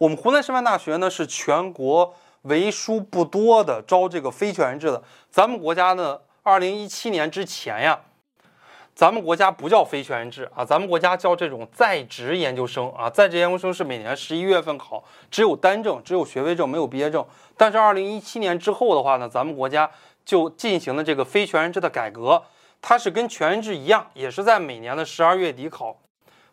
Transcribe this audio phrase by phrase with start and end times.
[0.00, 5.02] 我们湖南师范大学呢是全国为数不多的招这个非全日制的。
[5.30, 8.00] 咱们国家呢，二零一七年之前呀，
[8.94, 13.10] 咱们国家不叫非全日制啊，咱们国家叫这种在职研究生啊。
[13.10, 17.22] 在职研究生是每年十一月份考，只有单证，只有学位证，没有毕业证。
[17.58, 19.90] 但是二零一七年之后的话呢，咱们国家
[20.24, 22.42] 就进行了这个非全日制的改革，
[22.80, 25.98] 它是跟全日制一样，也是在每年的十二月底考。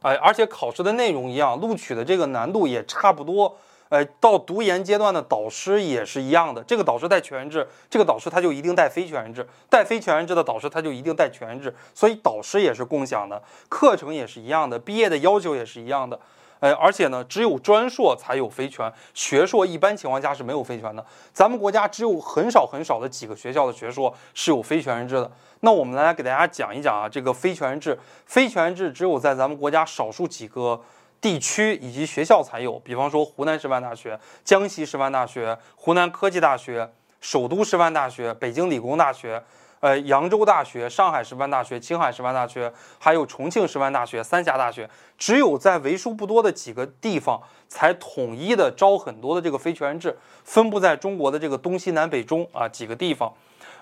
[0.08, 3.58] 哎，而且考试的内容一样，录取的这个难度也差不多。
[3.90, 16.18] 哎，到读研阶段的导师也是一样的，这个导师带全日制，这个导师他就一定带非全日制，带非全日制的导师他就一定带全日制，所以导师也是共享的，课程也是一样的，毕业的要求也是一样的。
[16.60, 21.06] 哎，而且呢，只有专硕才有非全，学硕一般情况下是没有非全的。
[21.32, 25.32] 咱们国家只有很少很少的几个学校的学硕是有非全日制的。
[25.60, 30.82] 那我们来给大家讲一讲啊，这个非全日制，非全日制只有在咱们国家少数几个
[31.22, 39.44] 地区以及学校才有，比方说湖南师范大学、江西师范大学、湖南科技大学、首都师范大学、北京理工大学。
[39.80, 53.32] 呃，扬州大学、上海师范大学、青海师范大学，还有重庆师范大学、三峡大学，只有在为数不多的几个地方才统一的招很多的这个非全日制，分布在中国的这个东西南北中啊几个地方。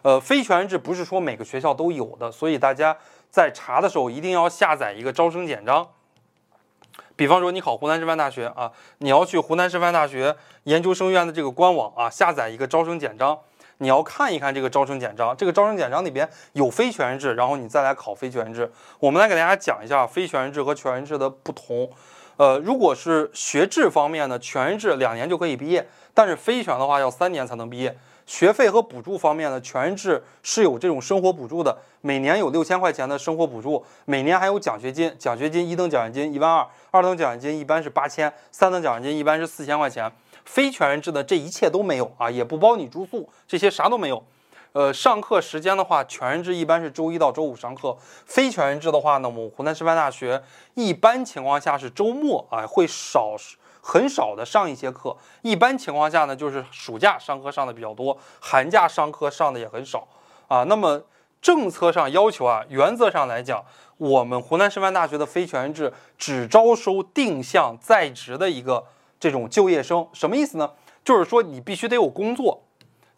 [0.01, 2.95] 呃，非全日制不是说每个学校都有的，所以大家
[3.29, 5.87] 在查的时候一定要下载一个招生简章。
[7.15, 13.39] 比方说你考湖南师范大学啊，你要去湖南师范大学研究生院的这个官网啊，下载一个招生简章。
[13.79, 18.71] 你要看一看这个招生简章，这个招生简章里边有非全日制，然后你再来考非全日制。
[18.99, 21.89] 我们来给大家讲一下非全日制和全日制的不同。
[22.37, 27.97] 呃，如果是学制方面呢，全日制两年就可以毕业，但是非全的话要三年才能毕业。
[28.25, 40.11] 学费和补助方面呢，全日制是有这种生活补助的，每年有六千块钱的生活补助，每年还有奖学金，奖学金一等奖学金一万二，二等奖学金一般是八千，三等奖学金一般是四千块钱。
[40.45, 44.23] 非全日制的这一切都没有啊，也不包你住宿，这些啥都没有。
[44.71, 53.37] 呃，上课时间的话，全日制一般是周一到周五上课，非全日制的话呢，我们湖南师范大学一般情况下是周末啊会少
[53.79, 60.05] 很少的上一些课，一般情况下呢就是暑假上课上的比较多，寒假上课上的也很少
[60.49, 60.63] 啊。
[60.65, 61.01] 那么
[61.41, 63.63] 政策上要求啊，原则上来讲，
[63.95, 68.83] 我们湖南师范大学的非全日制只招收定向在职的一个。
[69.19, 70.71] 这种就业生什么意思呢？
[71.03, 72.63] 就是说你必须得有工作，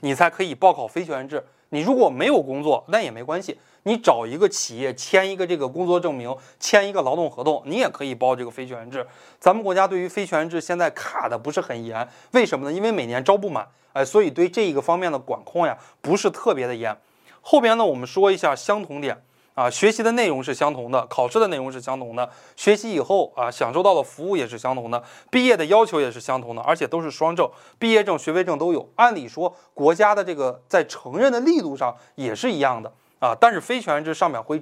[0.01, 1.45] 你才可以报考非全日制。
[1.69, 9.07] 你如果没有工作，那也没关系，你找一个企业签一个这个工作证明，签一个劳动合同，你也可以报这个非全日制。
[9.39, 12.73] 咱们国家对于非全日制现在卡的不是很严，为什么呢？
[12.75, 16.97] 因为每年招不满，哎，所以对这一个方面的管控呀不是特别的严。
[17.41, 19.21] 后边呢，我们说一下相同点。
[19.57, 28.87] 啊，学习的内容是相同的，考试的内容是相同的，学习以后啊，享受到的服务也是相同的，毕业的要求也是相同的，而且都是双证，毕业证、学位证都有。
[28.97, 33.35] 按理说，国家的这个在承认的力度上也是一样的啊。
[33.41, 34.61] 但是非全日制上面会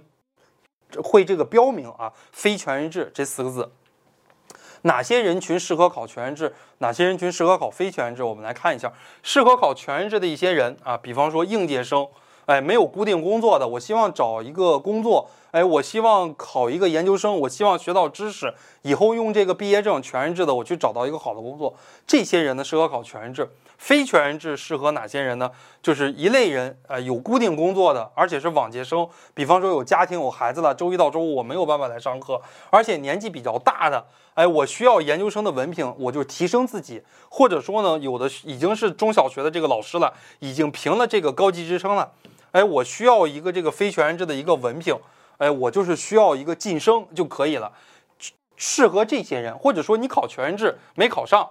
[1.03, 3.69] 会这个标明啊，非全日制这四个字，
[4.83, 8.23] 哪些人群适合考全日制，哪些人群适合考非全日制？
[8.23, 12.07] 我们来看一下，适合考全日制的一些人啊，比方说应届生。
[12.45, 15.29] 哎，没有固定工作的，我希望找一个工作。
[15.51, 21.73] 哎，我希望考一个研究生，我希望学到知识，以后用这个毕业证全日制的，我去找到一个好的工作。
[22.05, 23.49] 这些人呢，适合考全日制。
[23.77, 25.51] 非全日制适合哪些人呢？
[25.81, 29.07] 就是一类人，呃，有固定工作的，而且是往届生。
[29.33, 37.01] 比方说有家庭有孩子了，周一到周五我没有办法来上课，而且年纪比较大的，哎，我需要研究生的文凭，我就提升自己。
[37.29, 42.11] 或者说呢，有的已经是中小学的这个老师了，已经评了这个高级职称了。
[42.55, 44.97] 哎，我需要一个这个非全日制的一个文凭，
[45.39, 47.69] 哎，我就是需要一个晋升就可以了，
[48.55, 51.49] 适合这些人，或者说你考全日制没考上，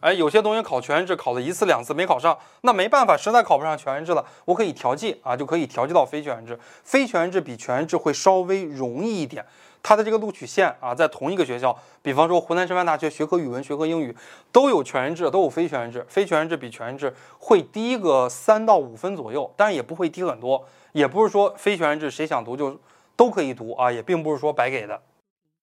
[0.00, 9.42] 哎，有些同学考全日制考了一次两次没考上，那没办法，实在考不上全日制了，我可以调剂啊，就可以调剂到非全日制，非全日制比全日制会稍微容易一点。
[9.82, 14.14] 它的这个录取线啊，在同一个学校，比方说湖南师范大学学科语文、学科英语
[14.52, 16.04] 都有全日制，都有非全日制。
[16.06, 20.62] 非全日制比全日制会低个三到五分左右，但是也不会低很多。
[20.92, 22.78] 也不是说非全日制谁想读就
[23.16, 25.00] 都可以读啊，也并不是说白给的。